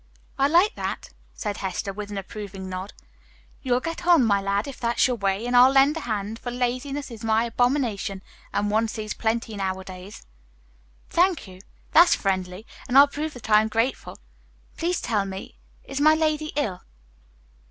"I 0.39 0.47
like 0.47 0.73
that," 0.73 1.11
said 1.35 1.57
Hester, 1.57 1.93
with 1.93 2.09
an 2.09 2.17
approving 2.17 2.67
nod. 2.67 2.93
"You'll 3.61 3.79
get 3.81 4.07
on, 4.07 4.25
my 4.25 4.41
lad, 4.41 4.67
if 4.67 4.79
that's 4.79 5.05
your 5.05 5.15
way, 5.15 5.45
and 5.45 5.55
I'll 5.55 5.69
lend 5.71 5.95
a 5.95 5.99
hand, 5.99 6.39
for 6.39 6.49
laziness 6.49 7.11
is 7.11 7.23
my 7.23 7.43
abomination, 7.43 8.23
and 8.51 8.71
one 8.71 8.87
sees 8.87 9.13
plenty 9.13 9.55
nowadays." 9.55 10.25
"Thank 11.11 11.47
you. 11.47 11.61
That's 11.91 12.15
friendly, 12.15 12.65
and 12.87 12.97
I'll 12.97 13.07
prove 13.07 13.35
that 13.35 13.47
I 13.51 13.61
am 13.61 13.67
grateful. 13.67 14.17
Please 14.75 15.01
tell 15.01 15.23
me, 15.23 15.59
is 15.83 16.01
my 16.01 16.15
lady 16.15 16.51
ill?" 16.55 16.81